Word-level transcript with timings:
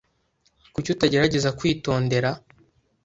Kuki 0.73 0.89
utagerageza 0.95 1.55
kwitondera? 1.57 2.29